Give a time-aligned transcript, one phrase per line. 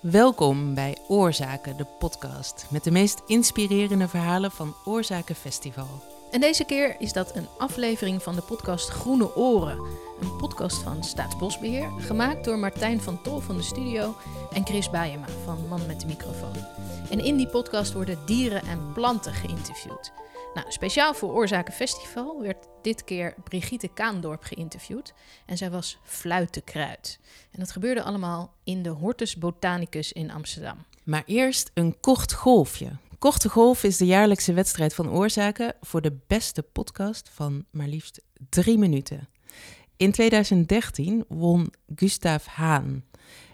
[0.00, 5.86] Welkom bij Oorzaken, de podcast met de meest inspirerende verhalen van Oorzaken Festival.
[6.30, 9.78] En deze keer is dat een aflevering van de podcast Groene Oren.
[10.20, 14.14] Een podcast van Staatsbosbeheer, gemaakt door Martijn van Tol van de studio
[14.52, 16.56] en Chris Bijema van Man met de microfoon.
[17.10, 20.12] En in die podcast worden dieren en planten geïnterviewd.
[20.56, 25.14] Nou, speciaal voor Oorzaken Festival werd dit keer Brigitte Kaandorp geïnterviewd.
[25.46, 27.18] En zij was fluitenkruid.
[27.50, 30.84] En dat gebeurde allemaal in de Hortus Botanicus in Amsterdam.
[31.04, 32.90] Maar eerst een kort golfje.
[33.18, 38.22] Korte Golf is de jaarlijkse wedstrijd van Oorzaken voor de beste podcast van maar liefst
[38.48, 39.28] drie minuten.
[39.96, 43.04] In 2013 won Gustav Haan.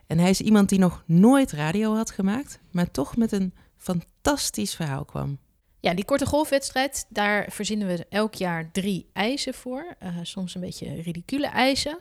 [0.06, 4.74] En hij is iemand die nog nooit radio had gemaakt, maar toch met een fantastisch
[4.74, 5.38] verhaal kwam.
[5.82, 9.96] Ja, die korte golfwedstrijd, daar verzinnen we elk jaar drie eisen voor.
[10.02, 11.98] Uh, soms een beetje ridicule eisen.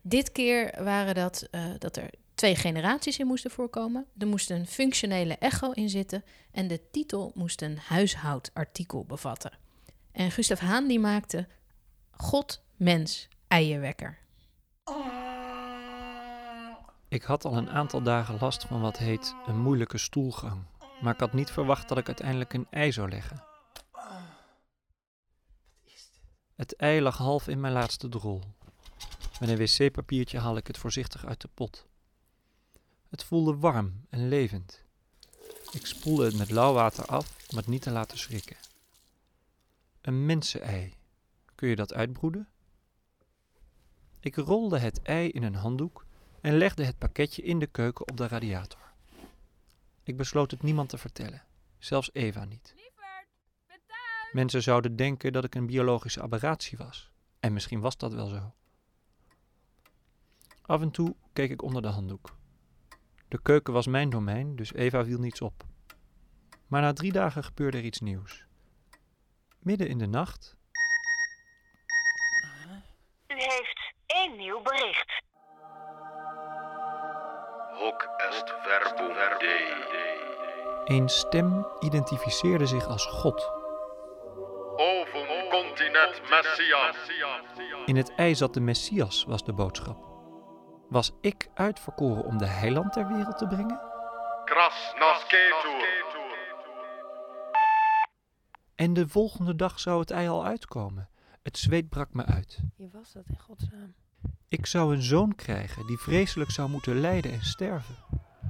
[0.00, 4.06] Dit keer waren dat uh, dat er twee generaties in moesten voorkomen.
[4.18, 9.52] Er moest een functionele echo in zitten en de titel moest een huishoudartikel bevatten.
[10.12, 11.46] En Gustav Haan die maakte
[12.10, 14.18] God, mens, eierwekker.
[17.08, 20.62] Ik had al een aantal dagen last van wat heet een moeilijke stoelgang.
[21.02, 23.44] Maar ik had niet verwacht dat ik uiteindelijk een ei zou leggen.
[26.54, 28.42] Het ei lag half in mijn laatste drol.
[29.40, 31.86] Met een wc-papiertje haal ik het voorzichtig uit de pot.
[33.08, 34.84] Het voelde warm en levend.
[35.72, 38.56] Ik spoelde het met lauw water af om het niet te laten schrikken.
[40.00, 40.94] Een mensenei.
[41.54, 42.48] Kun je dat uitbroeden?
[44.20, 46.06] Ik rolde het ei in een handdoek
[46.40, 48.91] en legde het pakketje in de keuken op de radiator.
[50.12, 51.42] Ik besloot het niemand te vertellen,
[51.78, 52.74] zelfs Eva niet.
[54.32, 57.10] Mensen zouden denken dat ik een biologische aberratie was.
[57.40, 58.54] En misschien was dat wel zo.
[60.62, 62.36] Af en toe keek ik onder de handdoek.
[63.28, 65.64] De keuken was mijn domein, dus Eva viel niets op.
[66.66, 68.46] Maar na drie dagen gebeurde er iets nieuws.
[69.58, 70.56] Midden in de nacht.
[73.26, 75.11] U heeft één nieuw bericht.
[77.82, 80.96] Hoc est verbum Dei.
[80.96, 83.50] Een stem identificeerde zich als God.
[84.76, 86.96] Ovum continet Messias.
[87.86, 90.04] In het ei zat de Messias, was de boodschap.
[90.88, 93.80] Was ik uitverkoren om de heiland ter wereld te brengen?
[98.74, 101.08] En de volgende dag zou het ei al uitkomen.
[101.42, 102.60] Het zweet brak me uit.
[102.76, 103.94] Je was dat in godsnaam.
[104.48, 107.94] Ik zou een zoon krijgen die vreselijk zou moeten lijden en sterven.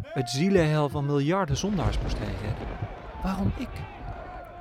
[0.02, 2.66] Het zielenhel van miljarden zondaars moest hij redden.
[3.22, 3.68] Waarom ik?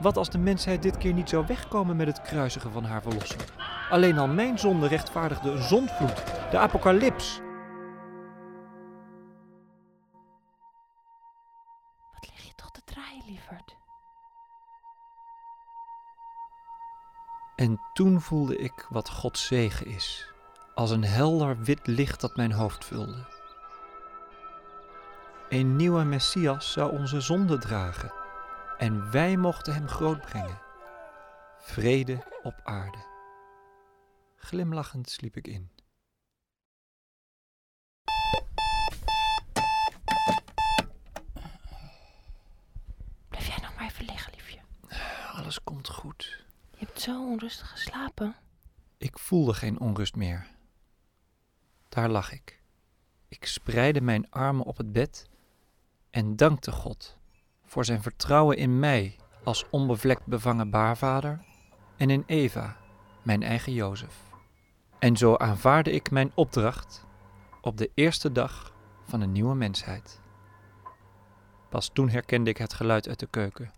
[0.01, 3.45] Wat als de mensheid dit keer niet zou wegkomen met het kruisigen van haar verlosser?
[3.89, 7.41] Alleen al mijn zonde rechtvaardigde een zondvloed, de apocalyps.
[12.13, 13.75] Wat lig je toch te draaien, lieverd?
[17.55, 20.30] En toen voelde ik wat Gods zegen is,
[20.81, 23.25] als een helder wit licht dat mijn hoofd vulde.
[25.49, 28.13] Een nieuwe Messias zou onze zonde dragen
[28.77, 30.61] en wij mochten hem grootbrengen.
[31.57, 32.97] Vrede op aarde.
[34.35, 35.71] Glimlachend sliep ik in.
[43.29, 44.59] Blijf jij nog maar even liggen, liefje.
[45.31, 46.45] Alles komt goed.
[46.71, 48.35] Je hebt zo onrustig geslapen.
[48.97, 50.59] Ik voelde geen onrust meer.
[51.91, 52.59] Daar lag ik.
[53.27, 55.29] Ik spreidde mijn armen op het bed
[56.09, 57.17] en dankte God
[57.65, 61.45] voor zijn vertrouwen in mij als onbevlekt bevangen baarvader
[61.97, 62.77] en in Eva,
[63.21, 64.15] mijn eigen Jozef.
[64.99, 67.05] En zo aanvaarde ik mijn opdracht
[67.61, 68.73] op de eerste dag
[69.03, 70.19] van een nieuwe mensheid.
[71.69, 73.71] Pas toen herkende ik het geluid uit de keuken,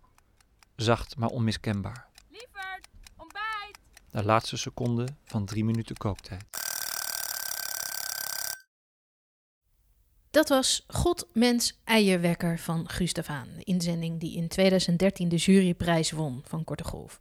[0.75, 2.07] zacht maar onmiskenbaar.
[2.29, 3.79] Lieverd, ontbijt!
[4.11, 6.62] De laatste seconde van drie minuten kooktijd.
[10.33, 13.47] Dat was God, Mens, Eierwekker van Gustav Haan.
[13.57, 17.19] De inzending die in 2013 de juryprijs won van Korte Golf.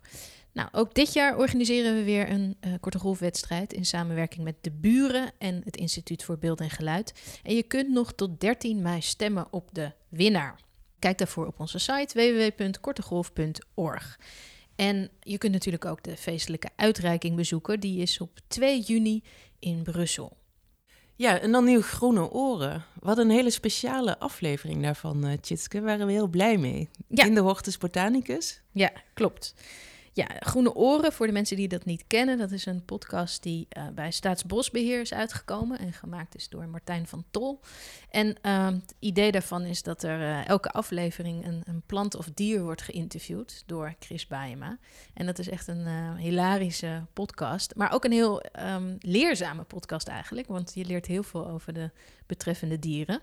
[0.52, 4.70] Nou, ook dit jaar organiseren we weer een uh, Korte Golfwedstrijd in samenwerking met de
[4.70, 7.40] Buren en het Instituut voor Beeld en Geluid.
[7.42, 10.60] En je kunt nog tot 13 mei stemmen op de winnaar.
[10.98, 14.18] Kijk daarvoor op onze site www.kortegolf.org.
[14.76, 17.80] En je kunt natuurlijk ook de feestelijke uitreiking bezoeken.
[17.80, 19.22] Die is op 2 juni
[19.58, 20.40] in Brussel.
[21.22, 22.84] Ja, en dan nieuw Groene Oren.
[23.00, 25.80] Wat een hele speciale aflevering daarvan, uh, Tjitske.
[25.80, 26.88] Waren we heel blij mee.
[27.08, 27.24] Ja.
[27.24, 28.60] In de Hortus Botanicus.
[28.72, 29.54] Ja, klopt.
[30.14, 33.66] Ja, Groene Oren, voor de mensen die dat niet kennen, dat is een podcast die
[33.68, 37.60] eh, bij Staatsbosbeheer is uitgekomen en gemaakt is door Martijn van Tol.
[38.10, 42.30] En ehm, het idee daarvan is dat er eh, elke aflevering een, een plant of
[42.34, 44.78] dier wordt geïnterviewd door Chris Baaema.
[45.14, 50.08] En dat is echt een eh, hilarische podcast, maar ook een heel ehm, leerzame podcast
[50.08, 51.90] eigenlijk, want je leert heel veel over de
[52.26, 53.20] betreffende dieren.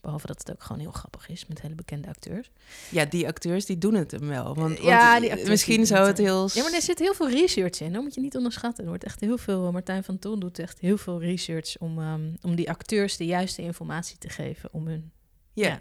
[0.00, 2.50] Behalve dat het ook gewoon heel grappig is met hele bekende acteurs.
[2.90, 4.54] Ja, die acteurs die doen het hem wel.
[4.54, 6.48] Want, Ja, want die acteurs misschien die zou het heel...
[6.52, 7.92] Ja, maar er zit heel veel research in.
[7.92, 8.82] Dat moet je niet onderschatten.
[8.84, 9.72] Er wordt echt heel veel.
[9.72, 13.62] Martijn van Ton doet echt heel veel research om, ehm, om die acteurs de juiste
[13.62, 15.12] informatie te geven om hun
[15.52, 15.66] ja.
[15.68, 15.78] ja.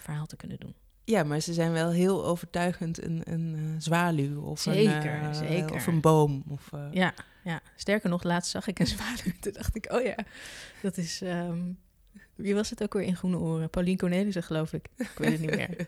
[0.00, 0.74] verhaal te kunnen doen.
[1.04, 5.32] Ja, maar ze zijn wel heel overtuigend een, een eh, zwaluw of, een, Zeker, eh,
[5.32, 5.74] zeker.
[5.74, 6.44] of een boom.
[6.48, 7.14] Of, eh, Ja,
[7.44, 7.60] ja.
[7.76, 9.32] Sterker nog, laatst zag ik een zwaluw.
[9.40, 10.16] Toen dacht ik, oh ja,
[10.82, 11.22] dat is.
[11.22, 11.60] ehm,
[12.34, 13.70] wie was het ook weer in Groene Oren?
[13.70, 14.88] Paulien Cornelissen, geloof ik.
[14.96, 15.76] Ik weet het niet meer.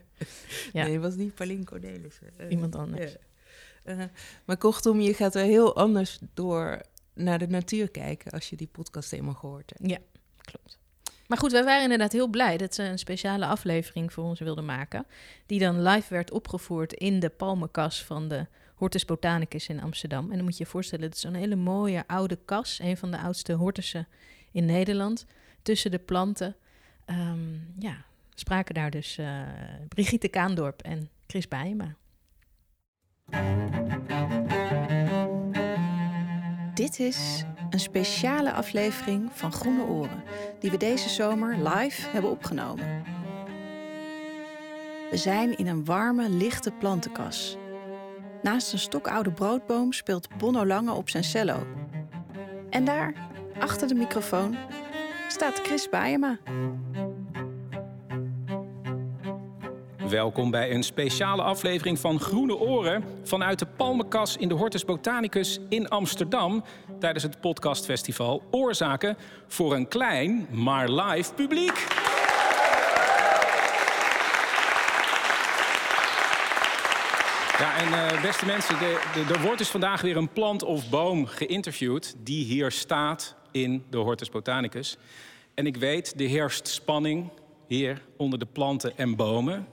[0.72, 0.84] Ja.
[0.84, 2.26] Nee, het was niet Paulien Cornelissen.
[2.36, 3.12] Eh, Iemand anders.
[3.12, 3.18] ja.
[3.82, 3.98] Eh,
[4.44, 6.80] maar kortom, je gaat er heel anders door
[7.14, 10.02] naar de natuur kijken als je die podcast eenmaal gehoord hebt.
[10.40, 10.78] Klopt.
[11.26, 14.64] Maar goed, wij waren inderdaad heel blij dat ze een speciale aflevering voor ons wilden
[14.64, 15.06] maken.
[15.46, 20.30] Die dan live werd opgevoerd in de palmenkas van de Hortus Botanicus in Amsterdam.
[20.30, 22.78] En dan moet je je voorstellen, het is een hele mooie oude kas.
[22.78, 24.08] Een van de oudste hortussen
[24.52, 25.26] in Nederland.
[25.64, 26.56] Tussen de planten.
[27.04, 27.96] Ehm, ja,
[28.34, 29.40] spraken daar dus eh,
[29.88, 31.94] Brigitte Kaandorp en Chris Bijema.
[36.74, 40.22] Dit is een speciale aflevering van Groene Oren,
[40.60, 43.02] die we deze zomer live hebben opgenomen.
[45.10, 47.56] We zijn in een warme, lichte plantenkas.
[48.42, 51.66] Naast een stokoude broodboom speelt Bonno Lange op zijn cello.
[52.70, 53.14] En daar,
[53.58, 54.56] achter de microfoon,
[55.34, 56.38] staat Chris Baaema.
[60.08, 65.60] Welkom bij een speciale aflevering van Groene Oren vanuit de Palmenkas in de Hortus Botanicus
[65.68, 66.64] in Amsterdam
[66.98, 69.16] tijdens het podcastfestival Oorzaken
[69.46, 71.86] voor een klein maar live publiek.
[77.58, 80.88] Ja, en eh, beste mensen, de, de, er wordt dus vandaag weer een plant of
[80.90, 84.96] boom geïnterviewd die hier staat in de Hortus Botanicus.
[85.54, 87.30] En ik weet, er heerst spanning
[87.66, 89.66] hier onder de planten en bomen.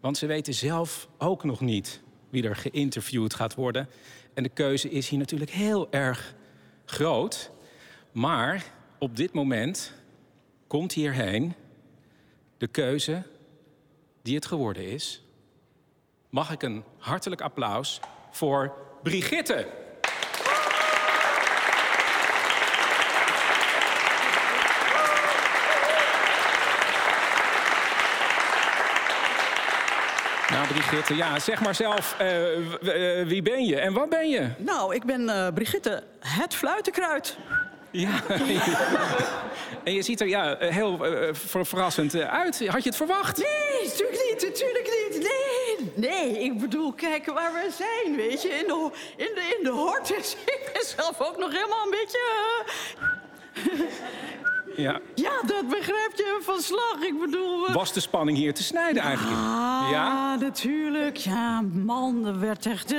[0.00, 2.00] Want ze weten zelf ook nog niet
[2.30, 3.88] wie er geïnterviewd gaat worden.
[4.34, 6.34] En de keuze is hier natuurlijk heel erg
[6.84, 7.50] groot.
[8.12, 8.64] Maar
[8.98, 9.92] op dit moment
[10.66, 11.54] komt hierheen
[12.58, 13.22] de keuze
[14.22, 15.22] die het geworden is.
[16.30, 18.00] Mag ik een hartelijk applaus
[18.30, 19.66] voor Brigitte?
[30.68, 34.48] Brigitte, ja, zeg maar zelf, eh, eh, wie ben je en wat ben je?
[34.56, 37.36] Nou, ik ben eh, Brigitte, het fluitenkruid.
[37.90, 38.10] Ja.
[39.84, 40.98] en je ziet er ja, heel
[41.32, 42.66] ver- verrassend uit.
[42.66, 43.36] Had je het verwacht?
[43.36, 45.28] Nee, natuurlijk niet, natuurlijk niet.
[45.28, 48.48] Nee, nee, ik bedoel, kijk waar we zijn, weet je.
[48.48, 50.36] In de, in de, in de hortus.
[50.56, 52.20] Ik ben zelf ook nog helemaal een beetje...
[54.82, 55.00] Ja.
[55.14, 56.96] ja, dat begrijp je van slag.
[57.00, 57.72] Ik bedoel...
[57.72, 59.36] Was de spanning hier te snijden eigenlijk?
[59.38, 60.36] Ah, Ja?
[60.40, 61.16] natuurlijk.
[61.16, 62.92] Ja, man, er werd echt...
[62.92, 62.98] eh,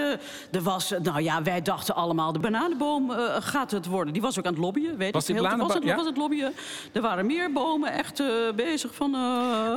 [0.52, 4.14] er was, nou ja, wij dachten allemaal, de bananenboom eh, gaat het worden.
[4.14, 5.36] Die was ook aan het lobbyen, weet Was ik.
[5.38, 5.96] die heel- was, het, ja?
[5.96, 6.54] was het lobbyen.
[6.92, 9.14] Er waren meer bomen echt eh, bezig van...
[9.14, 9.20] eh,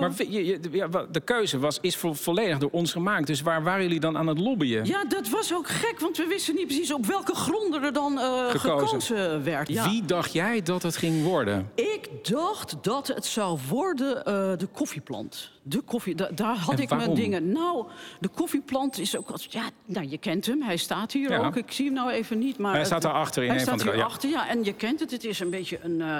[0.00, 3.26] Maar we- je, je- ja, de keuze was, is vo- volledig door ons gemaakt.
[3.26, 4.84] Dus waar waren jullie dan aan het lobbyen?
[4.86, 8.18] Ja, dat was ook gek, want we wisten niet precies op welke gronden er dan
[8.18, 8.60] Gekozen.
[8.60, 9.44] gekozen.
[9.44, 9.68] werd.
[9.68, 9.88] Ja.
[9.88, 11.70] Wie dacht jij dat het ging worden?
[11.74, 11.91] Ik
[12.22, 15.50] dacht dat het zou worden eh, de koffieplant.
[15.62, 17.06] De koffie, da- daar had En ik waarom?
[17.08, 17.52] mijn dingen.
[17.52, 17.86] Nou,
[18.20, 19.30] de koffieplant is ook...
[19.30, 21.46] als- Ja, nou, je kent hem, hij staat hier Ja.
[21.46, 21.56] ook.
[21.56, 22.70] Ik zie hem nou even niet, maar...
[22.70, 24.02] Hij het- staat daarachter in hij een van staat de- ja.
[24.02, 24.48] hierachter, ja.
[24.48, 26.00] En je kent het, het is een beetje een...
[26.00, 26.16] eh,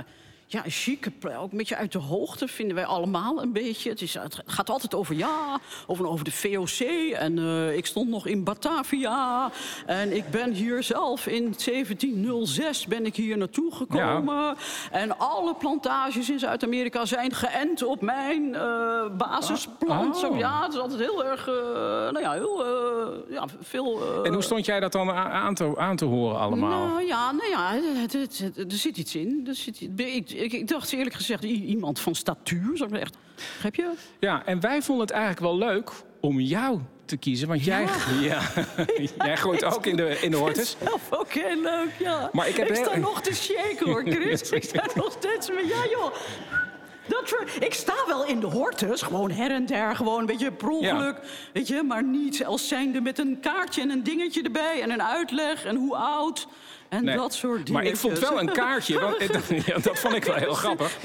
[0.53, 0.65] ja,
[1.19, 3.91] pla- ook een beetje uit de hoogte vinden wij allemaal een beetje.
[3.91, 6.87] Het, is, het gaat altijd over ja, over, over de VOC.
[7.13, 9.51] En eh, ik stond nog in Batavia.
[9.87, 14.57] En ik ben hier zelf in 1706 ben ik hier naartoe gekomen.
[14.91, 20.15] En alle plantages in Zuid-Amerika zijn geënt op mijn eh, basisplant.
[20.15, 20.21] Oh.
[20.21, 22.65] Zo, ja, het is altijd heel erg, eh, nou ja, heel
[23.29, 24.23] ja, veel...
[24.25, 26.87] En hoe stond jij dat dan aan te, aan te horen allemaal?
[26.87, 27.75] nou ja, nou ja
[28.57, 29.45] er zit iets in.
[29.49, 32.87] Er zit, ik, ik, ik dacht eerlijk gezegd, iemand van statuur.
[32.91, 33.91] Maar echt, begrijp je?
[34.21, 37.49] Ja, en wij vonden het eigenlijk wel leuk om jou te kiezen.
[37.49, 37.87] Want jij,
[38.21, 38.41] ja.
[39.25, 40.77] jij gooit ook in de, in de hortus.
[40.85, 42.29] Zelf ook heel leuk, ja.
[42.33, 44.51] Maar ik heb ik heel- sta nog te shaken hoor, Chris.
[44.61, 46.15] ik sta nog steeds met, ja joh.
[47.07, 50.53] Dat ver- ik sta wel in de hortus, gewoon her en der, gewoon een beetje
[50.53, 51.17] per ongeluk.
[51.53, 55.03] Weet je, maar niet als zijnde met een kaartje en een dingetje erbij en een
[55.03, 56.47] uitleg en hoe oud.
[56.93, 57.73] En Nee, dat soort dingen.
[57.73, 60.99] Maar ik vond wel een kaartje, want, dat, ja, dat vond ik wel heel grappig.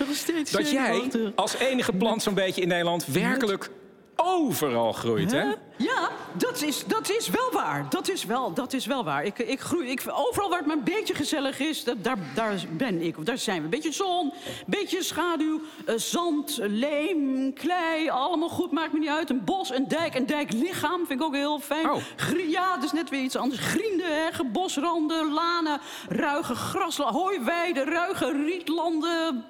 [0.52, 3.70] Dat jij als enige plant zo'n beetje in Nederland werkelijk
[4.16, 5.46] overal groeit, hè?
[5.78, 7.86] Ja, dat is, dat is wel waar.
[7.90, 9.26] Dat is wel, dat is wel waar.
[9.26, 12.56] Ik, ik groei, ik, overal waar het maar een beetje gezellig is, dat, daar, daar
[12.70, 13.18] ben ik.
[13.18, 13.64] Of daar zijn we.
[13.64, 14.34] Een beetje zon,
[14.66, 18.10] beetje schaduw, eh, zand, leem, klei.
[18.10, 19.30] Allemaal goed, maakt me niet uit.
[19.30, 21.90] Een bos, een dijk, een dijklichaam vind ik ook heel fijn.
[21.92, 22.02] Oh.
[22.16, 23.62] Grie- ja, dat is net weer iets anders.
[23.62, 25.80] Grienden, heggen, bosranden, lanen,
[26.10, 29.46] ruige graslanden, hooiweiden, ruige rietlanden.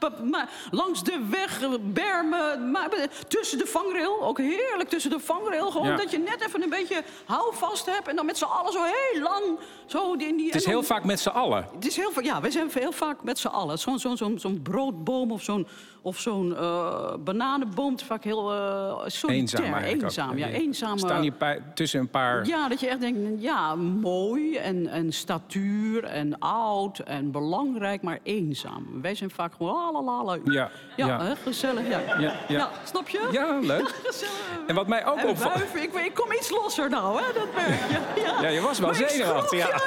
[0.72, 2.72] langs de weg, bermen.
[2.72, 2.90] maar-
[3.28, 5.72] tussen de vangrail, ook heerlijk tussen de vangrail.
[5.72, 5.96] Gewoon Ja.
[5.96, 8.08] dat je net even een beetje houvast hebt.
[8.08, 9.60] En dan met z'n allen zo heel lang.
[9.86, 11.68] Zo in die, Het is heel vaak met z'n allen.
[11.76, 13.80] Het is heel vaak, ja, wij zijn heel vaak met z'n allen.
[13.80, 15.68] Zo'n zo'n zo'n zo'n broodboom of zo'n
[16.08, 17.92] of zo'n eh, bananenboom.
[17.92, 20.02] Het is vaak heel uh, Eenzaam eigenlijk ook.
[20.02, 20.98] Eenzaam, ja, eenzaam.
[20.98, 22.46] Staan eh, hier tussen een paar...
[22.46, 28.20] ja, dat je echt denkt, ja, mooi en, en statuur en oud en belangrijk, maar
[28.24, 29.02] eenzaam.
[29.02, 30.38] Wij zijn vaak gewoon lalalala.
[30.46, 31.22] Ja, Ja, ja.
[31.22, 32.00] Hè, gezellig, ja.
[32.20, 32.70] Ja, ja.
[32.84, 33.30] snap je?
[33.32, 33.88] Ja, leuk.
[34.06, 34.68] Gezellig.
[34.68, 35.76] En wat mij ook opvalt...
[35.76, 37.80] ik, ik kom iets losser nou, hè, dat merk
[38.16, 38.22] je.
[38.22, 39.68] Ja, Ja, je was wel zenuwachtig, ja.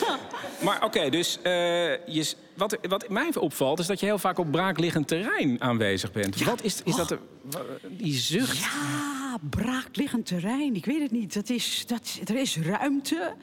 [0.00, 0.18] ja.
[0.64, 4.52] Maar oké, dus eh, je, wat, wat mij opvalt is dat je heel vaak op
[4.92, 6.42] braakliggend terrein aanwezig bent.
[6.44, 8.58] Wat is, is dat, wa- die zucht?
[8.58, 10.74] Ja, braakliggend terrein.
[10.74, 11.34] Ik weet het niet.
[11.34, 13.34] Dat is, dat, er is ruimte.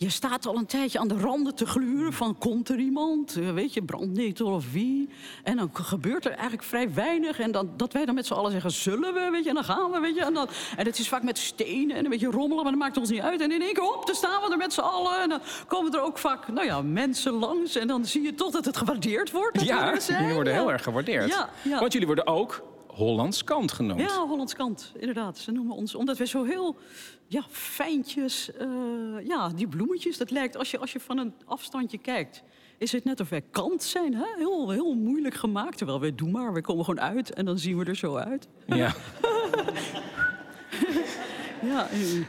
[0.00, 3.36] Je staat al een tijdje aan de randen te gluren van komt er iemand?
[3.36, 5.08] Eh, Weet je, brandnetel of wie?
[5.42, 7.38] En dan gebeurt er eigenlijk vrij weinig.
[7.38, 9.28] En dan, dat wij dan met z'n allen zeggen, zullen we?
[9.30, 10.24] Weet je, en dan gaan we, weet je.
[10.24, 12.96] En, dan, en het is vaak met stenen en een beetje rommelen, maar dat maakt
[12.96, 13.40] ons niet uit.
[13.40, 15.22] En in één keer, hop, dan staan we er met z'n allen.
[15.22, 17.76] En dan komen er ook vaak, nou ja, mensen langs.
[17.76, 19.60] En dan zie je toch dat het gewaardeerd wordt.
[19.62, 21.28] Ja, jullie worden heel erg gewaardeerd.
[21.28, 21.80] Ja, ja.
[21.80, 22.62] Want jullie worden ook
[22.94, 24.00] Hollands kant genoemd.
[24.00, 25.38] Ja, Hollands kant, inderdaad.
[25.38, 26.76] Ze noemen ons, omdat we zo heel
[27.26, 28.66] ja, fijntjes, eh,
[29.26, 32.42] ja, die bloemetjes, dat lijkt, als je, als je van een afstandje kijkt,
[32.78, 34.24] is het net of wij kant zijn, hè?
[34.36, 35.76] Heel, heel moeilijk gemaakt.
[35.76, 38.48] Terwijl wij doen maar, we komen gewoon uit en dan zien we er zo uit.
[38.66, 38.92] Ja.
[41.62, 41.86] Ja,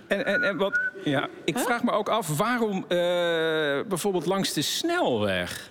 [0.08, 2.88] En, en, en wat, ja, ik vraag me ook af waarom eh,
[3.88, 5.70] bijvoorbeeld langs de snelweg.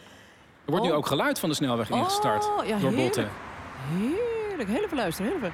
[0.64, 0.96] Er wordt nu Oh.
[0.96, 2.96] ook geluid van de snelweg ingestart Oh, ja, door heerlijk.
[2.96, 3.28] botten.
[4.66, 4.78] Heerlijk.
[4.78, 5.52] Heel even luisteren, heel even.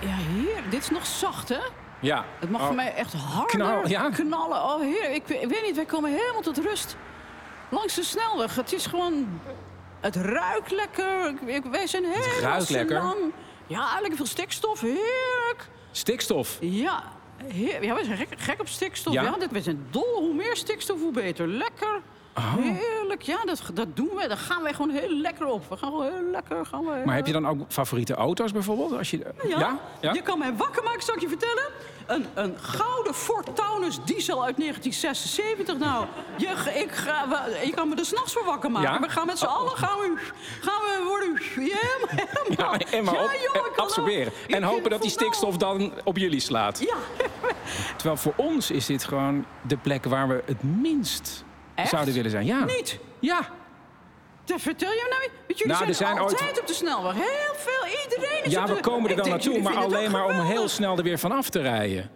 [0.00, 0.70] Ja, heerlijk.
[0.70, 1.60] Dit is nog zacht, hè?
[2.00, 2.24] Ja.
[2.38, 2.66] Het mag Oh.
[2.66, 4.10] voor mij echt harder Knal- ja.
[4.10, 4.62] knallen.
[4.62, 6.96] Oh, heer, ik, ik weet niet, wij komen helemaal tot rust.
[7.68, 8.54] Langs de snelweg.
[8.54, 9.40] Het is gewoon...
[10.00, 11.28] Het ruikt lekker.
[11.28, 13.02] Ik- ik- wij zijn heel ruikt lekker?
[13.02, 13.16] lang.
[13.66, 14.80] Ja, lekker veel stikstof.
[14.80, 15.68] Heerlijk.
[15.90, 16.56] Stikstof.
[16.60, 17.02] Ja,
[17.46, 19.12] heer, ja wij zijn gek, gek op stikstof.
[19.14, 19.22] Ja?
[19.22, 19.30] Ja?
[19.30, 20.16] dit, wij zijn dol.
[20.18, 21.46] Hoe meer stikstof, hoe beter.
[21.48, 22.00] Lekker.
[22.36, 22.54] Oh.
[22.56, 23.22] Heerlijk.
[23.22, 24.28] Ja, dat, dat doen we.
[24.28, 25.68] Daar gaan wij gewoon heel lekker op.
[25.68, 26.66] We gaan gewoon heel lekker.
[26.66, 28.92] Gaan we, Maar heb je dan ook favoriete auto's bijvoorbeeld?
[28.92, 29.78] Als je, ja.
[30.00, 30.12] ja?
[30.12, 31.64] Je kan mij wakker maken, zal ik je vertellen.
[32.06, 35.78] Een, een gouden Ford Taunus diesel uit 1976.
[35.78, 38.92] Nou, je, ik ga, we- je kan me er s'nachts voor wakker maken.
[38.92, 39.00] Ja?
[39.00, 40.16] We gaan met z'n allen gaan we,
[40.60, 42.08] gaan we worden helemaal...
[42.10, 44.26] helemaal Ja, en maar op, joh, ik eh, absorberen.
[44.26, 46.78] ook- En hopen dat die wel- stikstof dan op jullie slaat.
[46.80, 46.96] Ja,
[47.96, 51.88] Terwijl voor ons is dit gewoon de plek waar we het minst Echt?
[51.88, 52.44] zouden willen zijn.
[52.46, 52.64] Ja.
[52.64, 52.98] niet.
[53.18, 53.40] Ja.
[54.44, 55.30] Dat vertel je nou niet.
[55.46, 57.14] Want jullie Nou, er zijn, ooit- altijd op de snelweg.
[57.14, 60.24] Heel veel, iedereen is Ja, op we de- komen er dan naartoe, maar alleen maar
[60.24, 62.10] om heel snel er weer vanaf te rijden.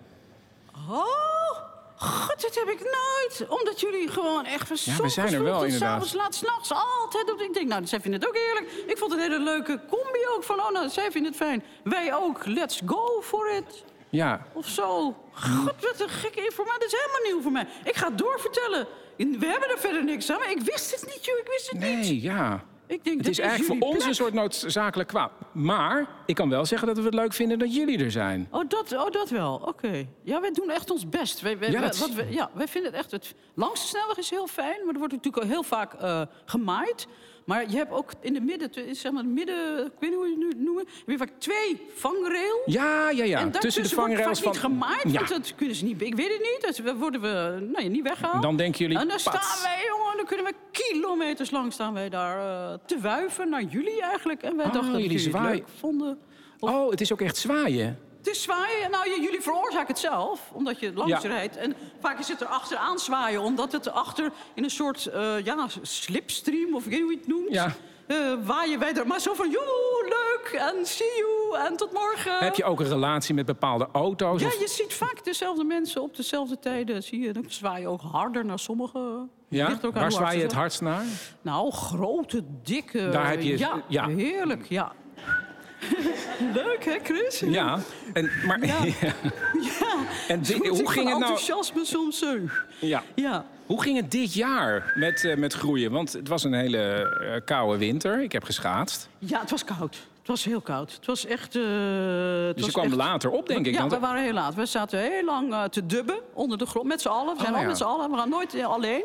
[0.89, 1.59] Oh,
[1.97, 3.47] god, dat heb ik nooit.
[3.61, 5.89] Omdat jullie gewoon echt van Ja, we zijn er wel, inderdaad.
[5.91, 7.33] S'avonds laat, s'nachts, altijd.
[7.33, 8.71] Op, ik denk, nou, zij vinden het ook heerlijk.
[8.87, 10.45] Ik vond het een hele leuke combi ook.
[10.45, 11.65] Van, oh, nou, zij vinden het fijn.
[11.85, 12.47] Wij ook.
[12.47, 13.85] Let's go for it.
[14.09, 14.47] Ja.
[14.53, 15.17] Of zo.
[15.33, 16.81] God, wat een gekke informatie.
[16.81, 17.67] Dat is helemaal nieuw voor mij.
[17.85, 18.87] Ik ga het doorvertellen.
[19.19, 20.39] We hebben er verder niks aan.
[20.39, 21.39] Maar ik wist het niet, joh.
[21.39, 21.99] Ik wist het niet.
[21.99, 22.65] Nee, ja.
[22.87, 25.31] Ik denk, Het is eigenlijk voor ons een soort noodzakelijk kwaad.
[25.53, 28.49] Maar ik kan wel zeggen dat we het leuk vinden dat jullie er zijn.
[28.51, 29.63] Oh, dat, oh, dat wel.
[29.65, 30.07] Oké.
[30.23, 31.41] Ja, wij doen echt ons best.
[31.41, 33.11] Wij, wij, Ja, wij- dat wat ja, wij vinden het echt...
[33.11, 36.23] Het, langs de snelweg is heel fijn, maar er wordt natuurlijk ook heel vaak eh,
[36.45, 37.07] gemaaid.
[37.49, 40.47] Maar je hebt ook in de midden, zeg maar, midden, ik weet niet hoe je
[40.49, 42.63] het nu noemen, heb je vaak twee vangrail.
[42.67, 43.39] Ja, ja, ja.
[43.41, 44.71] en Tussen de vangrails vaak van...
[44.71, 45.13] niet gemaaid, Ja.
[45.13, 46.03] want dat kunnen ze niet.
[46.03, 46.83] Ik weet het niet.
[46.85, 48.43] Dat worden we nou, ja, niet weggehaald.
[48.43, 49.37] Dan denken jullie, En dan pats.
[49.53, 52.39] staan wij, jongen, dan kunnen we kilometers lang staan wij daar
[52.73, 54.43] eh, te wuiven naar jullie eigenlijk.
[54.43, 56.19] En wij Oh, dachten dat jullie het leuk vonden.
[56.59, 57.99] Oh, het is ook echt zwaaien.
[58.29, 58.91] Het is zwaaien.
[58.91, 61.29] Nou, jullie veroorzaken het zelf, omdat je langs Ja.
[61.29, 61.57] rijdt.
[61.57, 65.67] En vaak is het er achteraan zwaaien, omdat het erachter in een soort eh, ja,
[65.83, 67.53] slipstream, of ik weet niet hoe je het noemt.
[67.53, 67.73] Ja.
[68.07, 70.53] eh, waaien wij er maar zo van, joe, leuk.
[70.61, 72.39] en see you en tot morgen.
[72.39, 74.41] Heb je ook een relatie met bepaalde auto's?
[74.41, 77.03] Ja, of- je ziet vaak dezelfde mensen op dezelfde tijden.
[77.03, 79.31] Zie je, dan zwaai je ook harder naar sommigen.
[79.49, 79.79] ja?
[79.93, 81.05] Waar zwaai je het hardst naar?
[81.43, 83.09] Nou, grote, dikke.
[83.09, 84.09] Daar heb je- Ja, ja.
[84.09, 84.93] heerlijk, ja.
[86.55, 87.41] Leuk, hè, Chris?
[87.47, 87.79] Ja,
[88.13, 88.85] en, maar, Ja.
[88.85, 88.93] ja.
[89.61, 89.97] Ja.
[90.29, 91.23] En hoe ging het nou?
[91.23, 92.25] enthousiasme soms.
[92.79, 93.03] Ja.
[93.15, 93.45] Ja.
[93.67, 95.91] Hoe ging het dit jaar met, eh, met groeien?
[95.91, 98.21] Want het was een hele eh, koude winter.
[98.23, 99.09] Ik heb geschaatst.
[99.19, 99.97] ja, het was koud.
[100.19, 100.93] Het was heel koud.
[100.93, 101.57] Het was echt...
[101.57, 101.63] eh,
[102.47, 103.73] het Dus je kwam echt- later op, denk ik.
[103.73, 104.55] Ja, want- we waren heel laat.
[104.55, 106.87] We zaten heel lang te dubben onder de grond.
[106.87, 107.35] Met z'n allen.
[107.37, 108.11] We zijn Oh, al met z'n allen.
[108.11, 109.03] We gaan nooit alleen.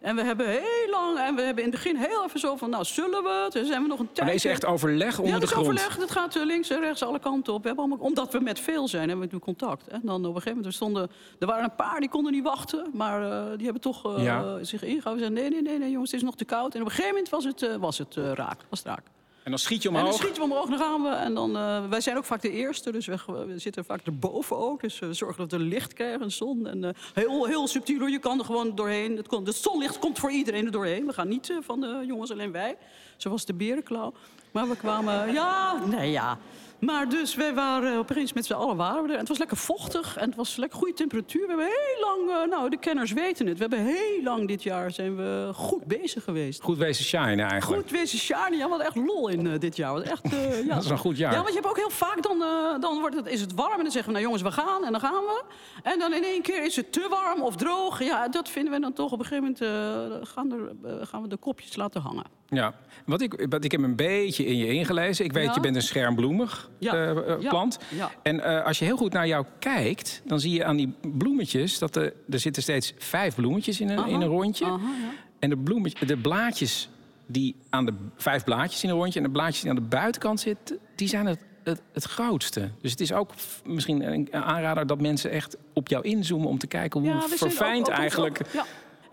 [0.00, 1.18] En we hebben heel lang...
[1.18, 2.70] En we hebben in het begin heel even zo van...
[2.70, 3.54] Nou, zullen we het?
[3.54, 4.32] En zijn we nog een Maar tijdje...
[4.34, 5.66] deze echt overleg onder ja, de is grond.
[5.66, 5.96] overleg.
[5.98, 7.60] Dat gaat eh, links en rechts alle kanten op.
[7.62, 9.86] We hebben allemaal, omdat we met veel zijn, hebben we nu contact.
[9.88, 12.44] En dan op een gegeven moment, er, stonden, er waren een paar die konden niet
[12.44, 12.86] wachten.
[12.92, 14.64] Maar eh, die hebben toch eh, Ja.
[14.64, 15.24] zich ingehouden.
[15.26, 16.74] Zeiden, nee, nee, nee, nee, jongens, het is nog te koud.
[16.74, 18.60] En op een gegeven moment was het, was het raak.
[18.68, 19.02] Was het raak.
[19.44, 20.18] En dan schiet je En dan omhoog.
[20.20, 21.08] schieten we omhoog, dan gaan we.
[21.08, 24.56] En dan, eh, wij zijn ook vaak de eerste, dus we, we zitten vaak erboven
[24.58, 24.80] ook.
[24.80, 26.66] Dus we zorgen dat we licht krijgen, en zon.
[26.66, 28.10] En eh, heel, heel subtiel, hoor.
[28.10, 29.16] je kan er gewoon doorheen.
[29.16, 31.06] Het, kon, het zonlicht komt voor iedereen er doorheen.
[31.06, 32.76] We gaan niet eh, van de jongens alleen wij,
[33.16, 34.12] zoals de berenklauw.
[34.50, 36.38] Maar we kwamen, ja, nee ja.
[36.84, 39.14] Maar dus, wij waren op een gegeven moment met z'n allen waren we er.
[39.14, 41.40] En het was lekker vochtig en het was lekker goede temperatuur.
[41.40, 43.58] We hebben heel lang, eh, nou, de kenners weten het.
[43.58, 46.62] We hebben heel lang dit jaar zijn we goed bezig geweest.
[46.62, 47.82] Goed wezen shine eigenlijk.
[47.82, 48.56] Goed wezen Shani.
[48.56, 50.00] Ja, we hadden echt lol in eh, dit jaar.
[50.00, 50.74] Echt, eh, ja.
[50.74, 51.32] Dat is een goed jaar.
[51.32, 52.38] Ja, want je hebt ook heel vaak, dan,
[52.80, 54.92] dan wordt het, is het warm en dan zeggen we, nou jongens, we gaan en
[54.92, 55.42] dan gaan we.
[55.82, 58.02] En dan in één keer is het te warm of droog.
[58.02, 61.36] Ja, dat vinden we dan toch op een gegeven moment, gaan, er, gaan we de
[61.36, 62.24] kopjes laten hangen.
[62.48, 62.74] Ja,
[63.06, 65.24] wat ik, wat ik heb een beetje in je ingelezen.
[65.24, 65.52] Ik weet, Ja.
[65.54, 66.92] je bent een schermbloemig Ja.
[66.92, 67.48] eh, eh, Ja.
[67.48, 67.78] plant.
[67.96, 68.10] Ja.
[68.22, 71.78] En eh, als je heel goed naar jou kijkt, dan zie je aan die bloemetjes...
[71.78, 74.08] dat er, er zitten steeds vijf bloemetjes in een, Aha.
[74.08, 74.64] in een rondje.
[74.64, 74.90] Aha.
[75.38, 76.88] En de, bloemetjes, de blaadjes
[77.26, 79.18] die aan de vijf blaadjes in een rondje...
[79.20, 82.70] en de blaadjes die aan de buitenkant zitten, die zijn het, het, het grootste.
[82.80, 83.30] Dus het is ook
[83.64, 86.48] misschien een aanrader dat mensen echt op jou inzoomen...
[86.48, 88.40] om te kijken hoe verfijnd ook- ook eigenlijk...
[88.52, 88.64] ja.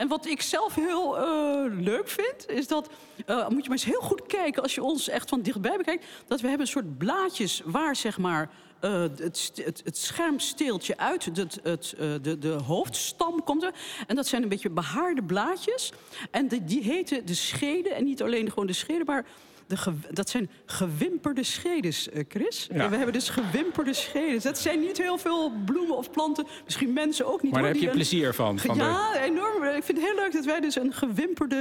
[0.01, 2.89] En wat ik zelf heel eh, leuk vind, is dat...
[3.25, 6.05] eh, moet je maar eens heel goed kijken als je ons echt van dichtbij bekijkt...
[6.27, 8.49] dat we hebben een soort blaadjes waar zeg maar...
[8.79, 13.73] eh, het, het, het schermsteeltje uit het, het, de, de hoofdstam komt er.
[14.07, 15.91] En dat zijn een beetje behaarde blaadjes.
[16.31, 17.95] En die heten de scheden.
[17.95, 19.25] En niet alleen gewoon de scheden, maar...
[19.71, 22.67] De dat zijn gewimperde schedes, eh, Chris.
[22.73, 22.89] Ja.
[22.89, 24.43] We hebben dus gewimperde schedes.
[24.43, 26.45] Dat zijn niet heel veel bloemen of planten.
[26.65, 27.51] Misschien mensen ook niet.
[27.51, 28.59] Maar daar heb je een- plezier van.
[28.59, 29.63] van de- ja, enorm.
[29.63, 31.55] Ik vind het heel leuk dat wij dus een gewimperde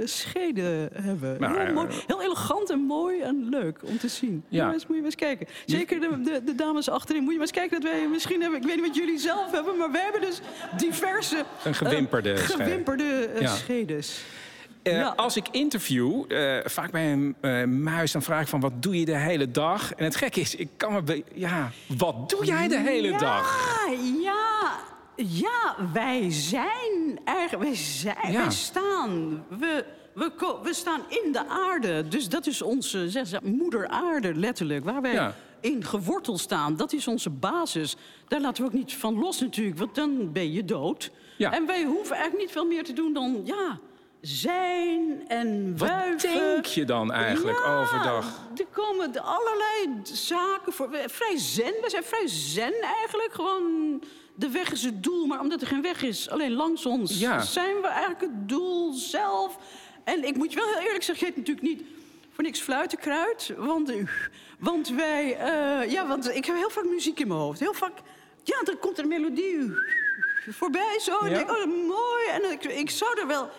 [0.00, 1.40] eh schede hebben.
[1.40, 4.44] Nou, heel, mooi, heel elegant en mooi en leuk om te zien.
[4.48, 4.66] Ja.
[4.70, 5.46] Moet je maar eens kijken.
[5.66, 7.22] Zeker de, de, de dames achterin.
[7.22, 8.60] Moet je maar eens kijken dat wij misschien hebben...
[8.60, 10.40] Ik weet niet wat jullie zelf hebben, maar wij hebben dus
[10.76, 11.44] diverse...
[11.64, 12.62] Een gewimperde schede.
[12.62, 13.54] Gewimperde Ja.
[14.82, 15.08] Eh, Ja.
[15.16, 18.98] Als ik interview, eh, vaak bij een eh, muis, dan vraag ik van wat doe
[18.98, 19.92] je de hele dag?
[19.94, 21.02] En het gekke is, ik kan me...
[21.02, 23.76] be- Ja, wat doe jij de hele ja, dag?
[24.22, 24.70] Ja,
[25.16, 27.68] ja, wij zijn eigenlijk...
[27.68, 28.40] Wij, zijn, Ja.
[28.40, 29.44] wij staan...
[29.58, 32.08] We, we, ko- we staan in de aarde.
[32.08, 34.84] Dus dat is onze zeg, moeder aarde, letterlijk.
[34.84, 36.76] Waar wij in geworteld staan.
[36.76, 37.96] Dat is onze basis.
[38.28, 39.78] Daar laten we ook niet van los natuurlijk.
[39.78, 41.10] Want dan ben je dood.
[41.38, 43.40] En wij hoeven eigenlijk niet veel meer te doen dan...
[43.44, 43.78] Ja,
[44.26, 46.32] zijn en Wat wuiven.
[46.32, 48.40] denk je dan eigenlijk Ja, overdag?
[48.56, 50.88] Er komen allerlei zaken voor.
[51.06, 51.72] Vrij zen.
[51.82, 53.32] We zijn vrij zen eigenlijk.
[53.32, 53.64] Gewoon,
[54.34, 55.26] de weg is het doel.
[55.26, 57.40] Maar omdat er geen weg is, alleen langs ons, Ja.
[57.40, 59.56] zijn we eigenlijk het doel zelf.
[60.04, 61.86] En ik moet je wel heel eerlijk zeggen, je hebt natuurlijk niet
[62.34, 63.52] voor niks fluitenkruid.
[63.56, 64.04] Want, eh,
[64.58, 67.60] want wij, eh, ja, want ik heb heel vaak muziek in mijn hoofd.
[67.60, 67.98] Heel vaak,
[68.42, 69.58] ja, dan komt er een melodie
[70.48, 71.18] voorbij zo.
[71.18, 71.38] En Ja?
[71.40, 72.26] ik denk, oh, mooi.
[72.32, 73.50] En ik, ik zou er wel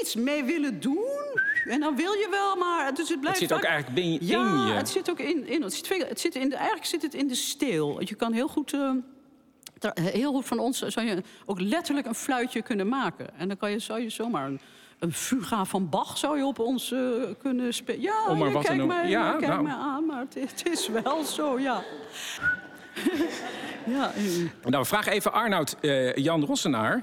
[0.00, 1.40] iets mee willen doen.
[1.64, 4.72] En dan wil je wel, maar dus het blijft zit ook eigenlijk ja, in je.
[4.72, 7.28] het zit ook in, in het zit, het zit in de, eigenlijk zit het in
[7.28, 8.00] de steel.
[8.04, 8.72] Je kan heel goed...
[8.72, 8.90] eh,
[9.94, 13.38] heel goed van ons zou je ook letterlijk een fluitje kunnen maken.
[13.38, 14.60] En dan kan je, zou je zomaar een,
[14.98, 16.98] een fuga van Bach zou je op ons eh,
[17.38, 18.00] kunnen spelen.
[18.00, 19.02] Ja, Om maar je wat te kijkt noemen.
[19.02, 19.62] mij, Ja, kijkt nou.
[19.62, 21.82] mij aan, maar het, het is wel zo, ja.
[23.96, 24.12] ja,
[24.64, 27.02] Nou, vraag even Arnoud eh, Jan Rossenaar.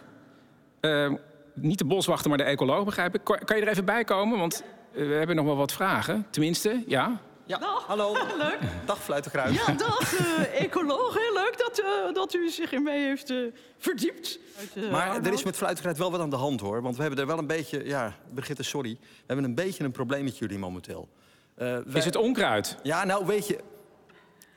[1.62, 3.24] Niet de boswachter, maar de ecoloog, begrijp ik.
[3.24, 4.38] Kan je er even bij komen?
[4.40, 6.28] Want eh, we hebben nog wel wat vragen.
[6.30, 7.20] Tenminste, ja.
[7.46, 7.86] Ja, Dag.
[7.88, 8.14] hallo.
[8.38, 8.60] Leuk.
[8.86, 9.54] Dag Fluitenkruid.
[9.56, 11.14] Ja, dag, eh, ecoloog.
[11.14, 13.38] Heel leuk dat, eh, dat u zich in mij heeft eh,
[13.78, 14.40] verdiept.
[14.76, 16.82] Uit, Maar er is met Fluitenkruid wel wat aan de hand, hoor.
[16.82, 17.86] Want we hebben er wel een beetje...
[17.86, 18.98] Ja, Brigitte, sorry.
[19.02, 21.10] We hebben een beetje een probleem met jullie momenteel.
[21.56, 22.78] Eh, wij- Is het onkruid?
[22.84, 23.60] Ja, nou, weet je...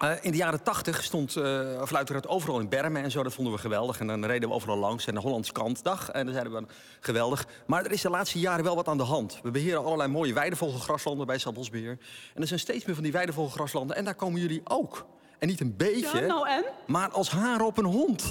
[0.02, 1.82] Eh, in de jaren tachtig stond uh,
[2.26, 3.22] overal in bermen en zo.
[3.22, 4.00] Dat vonden we geweldig.
[4.00, 5.06] En dan reden we overal langs.
[5.06, 6.10] En de Hollands Kantdag.
[6.10, 6.64] En dan zeiden we
[7.00, 7.46] geweldig.
[7.66, 9.38] Maar er is de laatste jaren wel wat aan de hand.
[9.42, 11.98] We beheren allerlei mooie weidevogelgraslanden bij Staatsbosbeheer.
[12.34, 13.96] En er zijn steeds meer van die weidevogelgraslanden.
[13.96, 15.06] En daar komen jullie ook.
[15.38, 16.64] En niet een beetje, Ja, nou en?
[16.86, 18.30] maar als haar op een hond.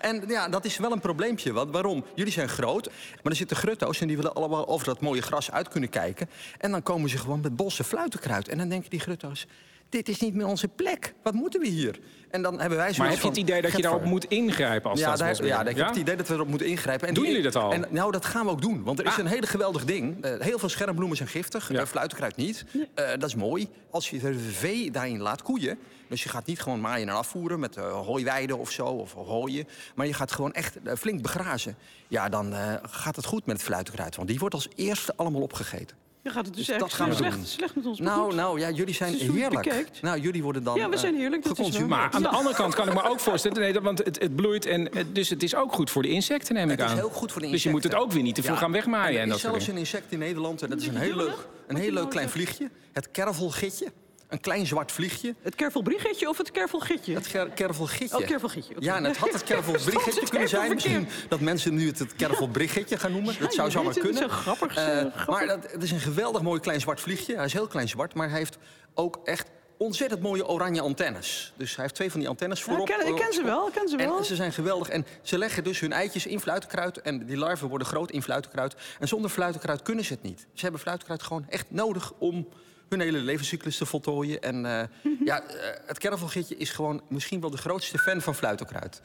[0.00, 1.52] En ja, dat is wel een probleempje.
[1.52, 2.04] Want waarom?
[2.14, 2.86] Jullie zijn groot,
[3.22, 4.00] maar er zitten grutto's...
[4.00, 6.30] en die willen allemaal over dat mooie gras uit kunnen kijken.
[6.58, 8.48] En dan komen ze gewoon met bosse fluitenkruid.
[8.48, 9.46] En dan denken die grutto's...
[9.92, 11.14] dit is niet meer onze plek.
[11.22, 11.98] Wat moeten we hier?
[12.30, 14.90] En dan hebben wij zo Maar heb je het idee dat je daarop moet ingrijpen
[14.90, 17.08] als ja, daar, ja, ik heb het idee dat we erop moeten ingrijpen.
[17.08, 17.72] En Doen die- jullie dat al?
[17.72, 18.82] En, nou, dat gaan we ook doen.
[18.82, 19.18] Want er is Ah.
[19.18, 20.24] een hele geweldig ding.
[20.24, 21.68] Eh, heel veel schermbloemen zijn giftig.
[21.72, 21.80] Ja.
[21.80, 22.64] eh, fluitenkruid niet.
[22.94, 23.68] Eh, dat is mooi.
[23.90, 25.78] Als je de vee daarin laat koeien...
[26.08, 29.68] dus je gaat niet gewoon maaien en afvoeren met eh, hooiweiden of zo, of hooien...
[29.94, 31.76] maar je gaat gewoon echt flink begrazen.
[32.08, 34.16] Ja, dan eh, gaat het goed met het fluitenkruid.
[34.16, 35.96] Want die wordt als eerste allemaal opgegeten.
[36.22, 37.46] Je gaat het dus, Dus dat eigenlijk gaan we slecht, doen.
[37.46, 39.88] slecht met ons Nou, nou, ja, jullie zijn heerlijk.
[40.02, 41.80] Nou, jullie worden dan Ja, we zijn eh, heerlijk, dat.
[41.88, 43.60] Maar aan de andere kant kan ik me ook voorstellen...
[43.60, 46.08] Nee, dat- want het, het bloeit en het- dus het is ook goed voor de
[46.08, 46.94] insecten, neem ik Het aan.
[46.94, 48.58] is heel goed voor de Dus je moet het ook weer niet te veel Ja.
[48.58, 49.06] gaan wegmaaien.
[49.08, 49.80] En En, er dat is soort zelfs dingen.
[49.80, 52.70] een insect in Nederland en dat is een heel leuk, een heel leuk klein vliegje.
[52.92, 53.92] Het kervelgitje.
[54.32, 55.34] Een klein zwart vliegje.
[55.42, 57.14] Het kervelbriegetje of het kervelgitje?
[57.14, 58.18] Het ker- kervelgitje.
[58.18, 58.74] Oh, kervelgitje.
[58.78, 60.74] Ja, en het had het kervelbriggetje kunnen zijn.
[60.74, 63.34] Misschien dat mensen nu het het kervelbriggetje gaan noemen.
[63.40, 64.22] dat zou zomaar kunnen.
[64.22, 67.34] het is grappig, Eh, maar dat, het is een geweldig mooi klein zwart vliegje.
[67.36, 68.58] Hij is heel klein zwart, maar hij heeft
[68.94, 71.52] ook echt ontzettend mooie oranje antennes.
[71.56, 72.88] Dus hij heeft twee van die antennes Ja, voorop.
[72.88, 74.18] ik, ken, ik ken ze wel, ik ken ze wel.
[74.18, 74.88] En ze zijn geweldig.
[74.88, 77.00] En ze leggen dus hun eitjes in fluitenkruid.
[77.00, 78.74] En die larven worden groot in fluitenkruid.
[79.00, 80.46] En zonder fluitenkruid kunnen ze het niet.
[80.54, 82.48] Ze hebben fluitenkruid gewoon echt nodig om
[82.92, 84.42] hun hele levenscyclus te voltooien.
[84.42, 84.82] En eh,
[85.24, 85.54] ja, eh,
[85.86, 89.00] het kervelgitje is gewoon misschien wel de grootste fan van fluitenkruid.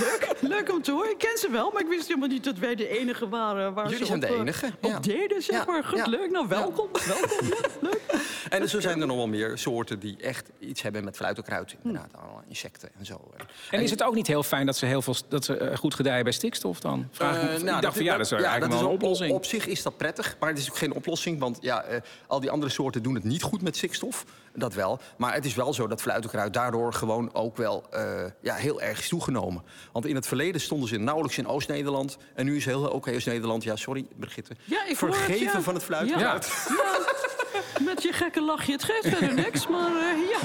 [0.00, 1.10] Leuk, leuk om te horen.
[1.10, 3.84] Ik ken ze wel, maar ik wist helemaal niet dat wij de enige waren waar
[3.84, 4.98] Jullie ze zijn op, de eh, enige, op ja.
[5.00, 5.84] deden, zeg Ja, maar.
[5.84, 6.06] Goed, ja.
[6.06, 6.30] leuk.
[6.30, 6.88] Nou, welkom.
[7.06, 7.46] welkom.
[7.48, 8.00] Ja, leuk.
[8.48, 11.76] En zo zijn er nog wel meer soorten die echt iets hebben met fluitenkruid.
[11.84, 13.30] Inderdaad, allemaal insecten en zo.
[13.70, 16.22] En is het ook niet heel fijn dat ze, heel veel, dat ze goed gedijen
[16.24, 17.08] bij stikstof dan?
[17.10, 19.02] Vraag ik me- ik nou, dacht van ja, dat is eigenlijk dat wel een op-
[19.02, 19.32] oplossing.
[19.32, 21.38] Op, zich is dat prettig, maar het is ook geen oplossing.
[21.38, 24.24] Want ja, eh, al die andere soorten doen het niet goed met stikstof.
[24.54, 25.00] Dat wel.
[25.16, 28.98] Maar het is wel zo dat fluitenkruid daardoor gewoon ook wel eh, ja, heel erg
[28.98, 29.62] is toegenomen.
[29.92, 32.16] Want in het verleden stonden ze nauwelijks in Oost-Nederland.
[32.34, 35.60] En nu is heel ook Oost-Nederland, ja sorry Brigitte, Ja, ik hoor het, vergeven ja.
[35.60, 36.68] van het fluitenkruid.
[37.84, 38.72] Met je gekke lachje.
[38.72, 40.38] Het geeft verder niks, maar eh, ja,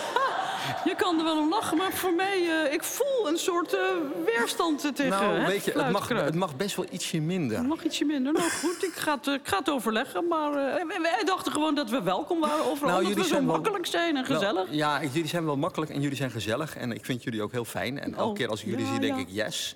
[0.85, 1.77] je kan er wel om lachen.
[1.77, 3.79] Maar voor mij, eh, ik voel een soort eh,
[4.25, 7.57] weerstand tegen Nou, het weet je, het mag, het mag best wel ietsje minder.
[7.57, 8.33] Het mag ietsje minder.
[8.33, 10.27] Nou goed, ik ga het, eh, ik ga het overleggen.
[10.27, 12.89] Maar eh, wij- dachten gewoon dat we welkom waren overal.
[12.89, 14.67] Nou, dat jullie we zo wel- makkelijk zijn en Wel, gezellig.
[14.71, 16.75] ja, jullie zijn wel makkelijk en jullie zijn gezellig.
[16.77, 17.99] En ik vind jullie ook heel fijn.
[17.99, 19.21] En elke Oh, keer als ik jullie ja, zie, denk ja.
[19.21, 19.75] ik yes.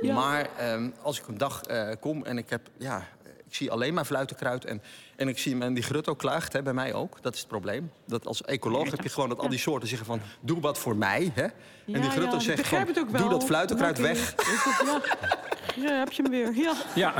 [0.00, 0.14] Ja.
[0.14, 1.60] Maar ehm, als ik een dag
[2.00, 2.60] kom en ik heb...
[2.78, 3.06] Ja,
[3.46, 4.64] ik zie alleen maar fluitenkruid.
[4.64, 4.82] En,
[5.16, 7.22] en ik zie en die grutto klaagt, hè, bij mij ook.
[7.22, 7.90] Dat is het probleem.
[8.06, 10.20] Dat als ecoloog heb je gewoon dat al die soorten zeggen van...
[10.40, 11.42] doe wat voor mij, hè.
[11.42, 14.34] En die grutto zegt van, het doe dat fluitenkruid weg.
[14.36, 15.32] Het-
[15.76, 15.98] Ja.
[15.98, 16.52] heb je hem weer.
[16.54, 16.72] Ja.
[16.94, 17.14] Ja.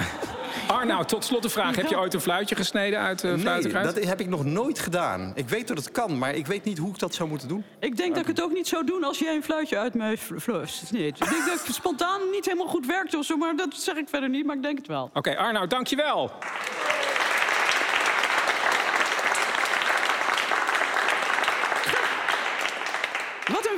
[0.67, 1.77] Arnoud, tot slot de vraag.
[1.77, 3.95] Heb je ooit een fluitje gesneden uit uh, Nee, fluitenkruid?
[3.95, 5.33] dat heb ik nog nooit gedaan.
[5.35, 7.65] Ik weet dat het kan, maar ik weet niet hoe ik dat zou moeten doen.
[7.79, 10.19] Ik denk dat ik het ook niet zou doen als jij een fluitje uit mij
[10.19, 10.93] fl- fluist.
[10.93, 13.97] Nee, ik denk dat ik spontaan niet helemaal goed werkte of zo, maar dat zeg
[13.97, 15.11] ik verder niet, maar ik denk het wel.
[15.15, 16.31] Oké, Arnoud, dankjewel.
[23.53, 23.69] Wat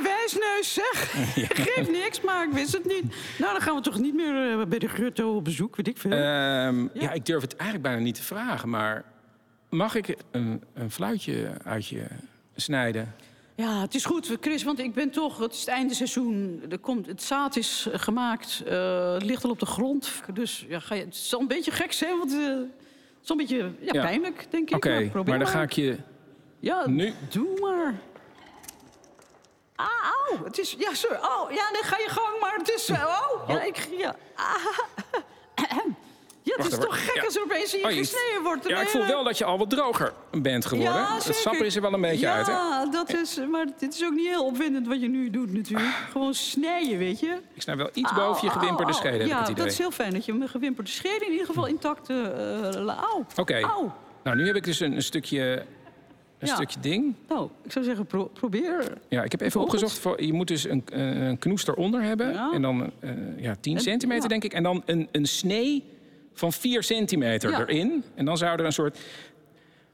[0.63, 1.11] zeg.
[1.65, 3.03] Geeft niks, maar ik wist het niet.
[3.37, 5.97] Nou, dan gaan we toch niet meer eh, bij de Grutto op bezoek, weet ik
[5.97, 6.11] veel.
[6.11, 7.11] Ehm, ja.
[7.11, 9.03] ik durf het eigenlijk bijna niet te vragen, maar
[9.69, 12.05] mag ik een, een fluitje uit je
[12.55, 13.15] snijden?
[13.55, 15.39] Ja, het is goed, Chris, want ik ben toch...
[15.39, 19.49] Het is het einde seizoen, er komt, het zaad is gemaakt, eh, het ligt al
[19.49, 20.11] op de grond.
[20.33, 23.37] Dus ja, ga je, het zal een beetje gek zijn, want eh, het is een
[23.37, 24.75] beetje ja, pijnlijk, denk ik.
[24.75, 25.97] Oké, probeer maar dan ga ik je
[26.59, 27.13] Ja, nu...
[27.29, 27.93] doe maar.
[29.77, 29.87] Ah,
[30.29, 30.75] au, het is...
[30.77, 31.15] Ja, sorry.
[31.17, 32.89] Oh, ja, dan ga je gang, maar het is...
[32.89, 33.65] eh, Oh, ja, Oh.
[33.65, 33.87] ik...
[33.97, 34.45] Ja, ah,
[36.43, 37.23] ja het Wacht is toch gek Ja.
[37.23, 38.67] als er opeens in je Oh, gesneden wordt.
[38.67, 40.93] Ja, ik voel wel dat je al wat droger bent geworden.
[40.93, 42.51] Ja, het sap is er wel een beetje ja, uit, hè?
[42.53, 43.39] Ja, dat is...
[43.51, 45.95] Maar dit is ook niet heel opwindend wat je nu doet natuurlijk.
[46.11, 47.37] Gewoon snijden, weet je.
[47.53, 49.63] Ik snij wel iets boven je gewimperde Au, au, schede, heb Ja, ik het idee.
[49.63, 52.09] dat is heel fijn dat je mijn gewimperde schede in ieder geval intact...
[52.09, 53.23] au.
[53.35, 53.89] Oké, Au.
[54.23, 55.65] nou nu heb ik dus een, een stukje...
[56.39, 56.55] Een Ja.
[56.55, 57.13] stukje ding.
[57.27, 58.97] Nou, ik zou zeggen, pro- probeer.
[59.09, 59.73] Ja, ik heb even Volgens?
[59.73, 60.01] opgezocht.
[60.01, 62.31] Voor, je moet dus een, eh, een knoes eronder hebben.
[62.33, 62.51] Ja.
[62.53, 64.27] En dan eh, ja, 10 En- centimeter, ja.
[64.27, 64.53] denk ik.
[64.53, 65.83] En dan een, een snee
[66.33, 67.59] van 4 centimeter Ja.
[67.59, 68.03] erin.
[68.15, 68.99] En dan zou er een soort...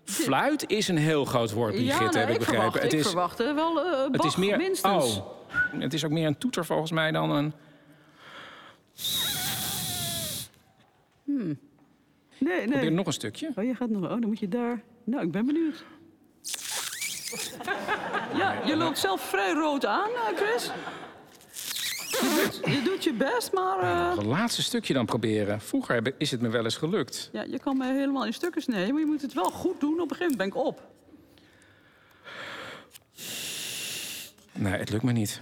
[0.03, 2.45] Fluit is een heel groot woord, Brigitte, ja, heb ik begrepen.
[2.45, 4.57] Verwacht, het ik is, verwacht eh, wel eh het is meer...
[4.57, 5.17] minstens.
[5.17, 5.25] Oh,
[5.79, 7.53] het is ook meer een toeter volgens mij dan een...
[11.25, 11.57] Nee,
[12.61, 12.89] Probeer nee.
[12.89, 13.51] nog een stukje.
[13.55, 14.03] Oh, je gaat nog...
[14.03, 14.81] Oh, dan moet je daar...
[15.03, 15.83] Nou, ik ben benieuwd.
[18.41, 20.71] Ja, je loopt zelf vrij rood aan, eh, Chris.
[22.11, 25.61] Je doet, je doet je best, maar eh, Het laatste stukje dan proberen.
[25.61, 27.29] Vroeger is het me wel eens gelukt.
[27.31, 28.91] ja, je kan mij helemaal in stukken snijden.
[28.91, 29.93] Maar je moet het wel goed doen.
[30.01, 30.81] Op een gegeven moment ben ik op.
[34.51, 35.41] Nee, het lukt me niet.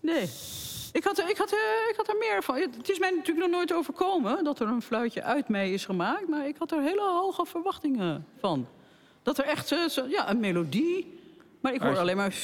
[0.00, 0.28] Nee.
[0.92, 1.52] Ik had, er- ik, had,
[1.90, 2.54] ik had er meer van.
[2.56, 6.28] Het is mij natuurlijk nog nooit overkomen dat er een fluitje uit mij is gemaakt.
[6.28, 8.66] Maar ik had er hele hoge verwachtingen van.
[9.22, 11.18] Dat er echt eh, zo, ja, een melodie.
[11.60, 12.34] Maar ik hoor alleen maar.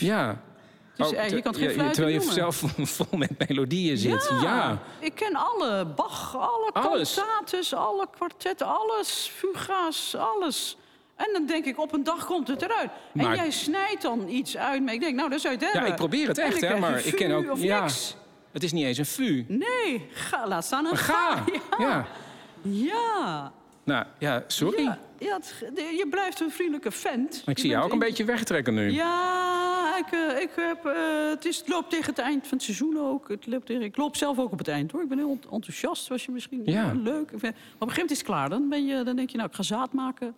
[0.00, 0.40] Ja.
[0.96, 2.34] Dus, Oh, eh, je kan het geen ja, Terwijl je noemen.
[2.34, 4.30] zelf vol met melodieën zit.
[4.42, 4.78] Ja.
[4.98, 9.30] Ik ken alle Bach, alle cantates, alle kwartetten, alles.
[9.34, 10.76] Fuga's, alles.
[11.16, 12.90] En dan denk ik, op een dag komt het eruit.
[13.12, 14.92] Maar- En jij snijdt dan iets uit me.
[14.92, 16.78] Ik denk, nou, dat zou je Ja, ik probeer het echt, hè.
[16.78, 17.56] Maar ik ken ook...
[17.56, 18.16] Ja, niks.
[18.52, 19.44] het is niet eens een fu.
[19.48, 21.36] Nee, ga, laat staan een Ga.
[21.36, 21.44] ga.
[21.84, 22.06] Ja.
[22.62, 23.52] Ja.
[23.84, 24.82] Nou, ja, sorry.
[24.82, 27.42] Ja, ja, het- de- je blijft een vriendelijke vent.
[27.46, 28.90] Ik Je zie jou ook een beetje wegtrekken nu.
[28.90, 32.62] Ja, ik, eh, ik heb, eh, het, is, het loopt tegen het eind van het
[32.66, 33.28] seizoen ook.
[33.28, 35.02] Het loopt tegen, ik loop zelf ook op het eind hoor.
[35.02, 36.72] Ik ben heel ent- enthousiast, zoals je misschien Ja.
[36.72, 36.92] ja.
[37.02, 37.30] leuk.
[37.30, 38.48] Ik Maar op een gegeven moment is het klaar.
[38.48, 40.34] Dan, ben je, dan denk je, nou, ik ga zaad maken.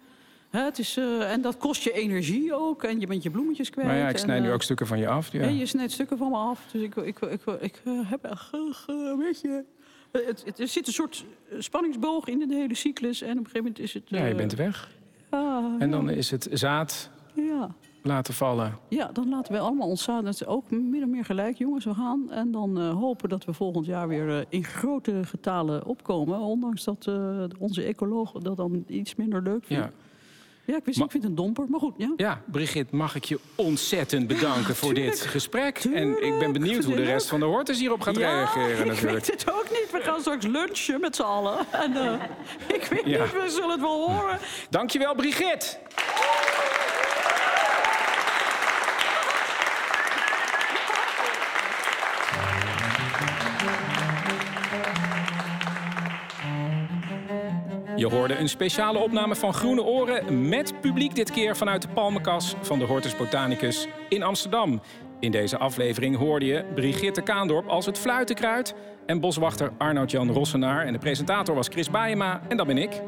[0.50, 2.83] Hè, het is, eh, en dat kost je energie ook.
[2.83, 3.88] En je bent je bloemetjes kwijt.
[3.88, 5.33] Maar ja, ik en, snij nu ook stukken van je af.
[5.33, 5.40] Ja.
[5.40, 6.61] en je snijdt stukken van me af.
[6.72, 8.48] Dus ik, ik, ik, ik, ik heb echt
[8.87, 9.48] een beetje...
[9.48, 9.73] eh,
[10.22, 13.22] Het, het, er zit een soort eh, spanningsboog in de hele cyclus.
[13.22, 14.03] En op een gegeven moment is het...
[14.07, 14.90] Ja, je eh, bent weg.
[15.31, 17.74] ja, En dan is het zaad ja.
[18.03, 18.79] laten vallen.
[18.88, 20.24] Ja, dan laten we allemaal ons zaad.
[20.24, 21.85] Dat is ook min of meer gelijk, jongens.
[21.85, 22.31] We gaan.
[22.31, 26.38] En dan eh, hopen dat we volgend jaar weer eh, in grote getalen opkomen.
[26.38, 29.85] Ondanks dat eh, onze ecoloog dat dan iets minder leuk vindt.
[29.85, 29.90] Ja.
[30.66, 31.64] Ja, ik wist ik vind het een domper.
[31.68, 32.12] Maar goed, ja.
[32.16, 35.79] Ja, Brigitte, mag ik je ontzettend bedanken voor dit tuurlijk, gesprek.
[35.79, 36.53] en ik ben tuurlijk.
[36.53, 39.27] benieuwd hoe de rest van de hortus hierop gaat ja, reageren ik natuurlijk.
[39.27, 39.84] weet het ook niet.
[39.94, 41.59] We gaan straks lunchen met z'n allen.
[41.70, 42.12] En eh,
[42.76, 43.22] ik weet Ja.
[43.22, 44.38] niet, we zullen het wel horen.
[44.70, 45.76] Dankjewel, Brigitte.
[57.96, 62.54] Je hoorde een speciale opname van Groene Oren met publiek dit keer vanuit de Palmenkas
[62.61, 64.80] van de Hortus Botanicus in Amsterdam.
[65.24, 68.74] In deze aflevering hoorde je Brigitte Kaandorp als het fluitenkruid
[69.06, 73.02] en boswachter Arnoud-Jan Rossenaar en de presentator was Chris Baayema en dat ben ik.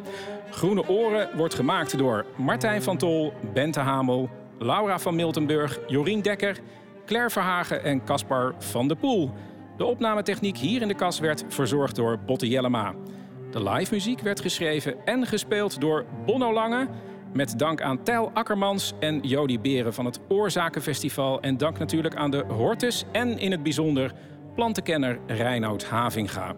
[0.50, 6.59] Groene Oren wordt gemaakt door Martijn van Tol, Bente Hamel, Laura van Miltenburg, Jorien Dekker,
[7.07, 9.31] Claire Verhagen en Caspar van de Poel.
[9.76, 12.94] De opnametechniek hier in de kas werd verzorgd door Botte Jellema.
[13.50, 16.88] De live muziek werd geschreven en gespeeld door Bonno Lange.
[17.37, 21.40] Met dank aan Tijl Akkermans en Jody Beren van het Oorzakenfestival.
[21.40, 24.12] En dank natuurlijk aan de Hortus en in het bijzonder
[24.55, 26.55] plantenkenner Reinoud Havinga.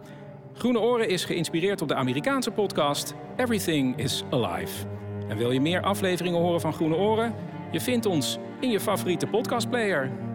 [0.55, 4.87] Groene Oren is geïnspireerd op de Amerikaanse podcast Everything is Alive.
[5.29, 7.35] En wil je meer afleveringen horen van Groene Oren?
[7.71, 10.28] Je vindt ons in je favoriete podcastplayer.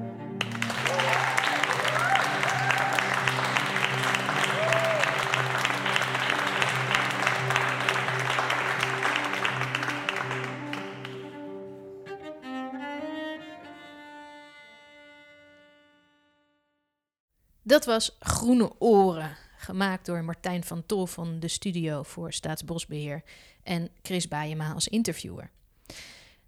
[17.74, 23.24] Dat was Groene Oren, gemaakt door Martijn van Tol van de Studio voor Staatsbosbeheer
[23.64, 25.50] en Chris Baayema als interviewer.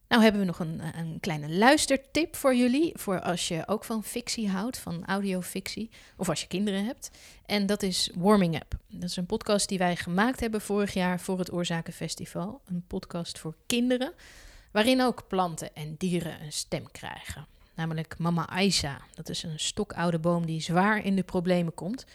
[0.08, 4.04] Nou hebben we nog een, een kleine luistertip voor jullie, voor als je ook van
[4.04, 7.10] fictie houdt, van audiofictie, of als je kinderen hebt.
[7.46, 8.78] En dat is Warming Up.
[8.88, 12.62] Dat is een podcast die wij gemaakt hebben vorig jaar voor het Oorzakenfestival.
[12.66, 14.14] Een podcast voor kinderen,
[14.72, 17.55] waarin ook planten en dieren een stem krijgen.
[17.76, 19.02] Namelijk Mama Aisa.
[19.14, 22.06] Dat is een stokoude boom die zwaar in de problemen komt.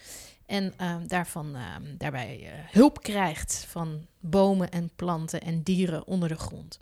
[0.46, 6.28] En ehm, daarvan, ehm, daarbij eh, hulp krijgt van bomen en planten en dieren onder
[6.28, 6.78] de grond.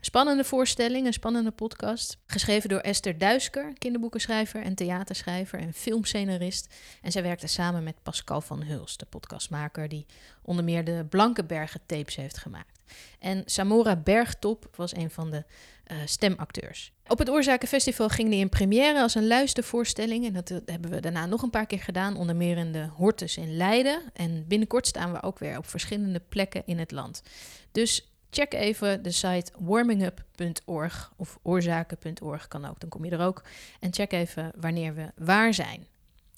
[0.00, 2.18] Spannende voorstelling, een spannende podcast.
[2.26, 6.74] Geschreven door Esther Duisker, kinderboekenschrijver en theaterschrijver en filmscenarist.
[7.02, 10.06] En zij werkte samen met Pascal van Hulst, de podcastmaker die
[10.42, 12.80] onder meer de Blankenbergen tapes heeft gemaakt.
[13.18, 15.44] En Samora Bergtop was een van de
[15.84, 16.92] eh, stemacteurs.
[17.06, 20.26] Op het Oorzakenfestival ging die in première als een luistervoorstelling.
[20.26, 23.36] En dat hebben we daarna nog een paar keer gedaan, onder meer in de Hortus
[23.36, 24.02] in Leiden.
[24.12, 27.22] En binnenkort staan we ook weer op verschillende plekken in het land.
[27.72, 33.42] Dus check even de site warmingup.org of oorzaken.org kan ook, dan kom je er ook.
[33.80, 35.86] En check even wanneer we waar zijn.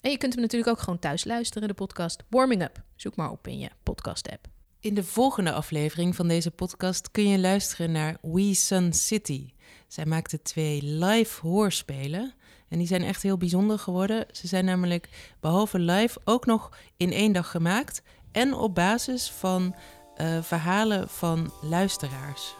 [0.01, 2.81] En je kunt hem natuurlijk ook gewoon thuis luisteren, de podcast Warming Up.
[2.95, 4.56] Zoek maar op in je podcast-app.
[4.87, 9.49] In de volgende aflevering van deze podcast kun je luisteren naar We Sun City.
[9.87, 12.33] Zij maakte twee live hoorspelen.
[12.69, 14.25] En die zijn echt heel bijzonder geworden.
[14.31, 18.01] Ze zijn namelijk behalve live ook nog in één dag gemaakt.
[18.31, 19.75] En op basis van
[20.15, 22.55] eh, verhalen van luisteraars.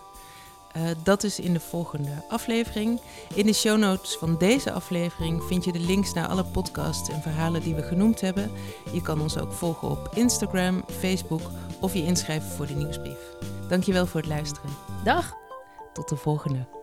[0.75, 3.01] Uh, dat is in de volgende aflevering.
[3.33, 7.21] In de show notes van deze aflevering vind je de links naar alle podcasts en
[7.21, 8.51] verhalen die we genoemd hebben.
[8.93, 11.41] Je kan ons ook volgen op Instagram, Facebook
[11.79, 13.19] of je inschrijven voor de nieuwsbrief.
[13.69, 14.69] Dankjewel voor het luisteren.
[15.03, 15.33] Dag.
[15.93, 16.76] Tot de volgende.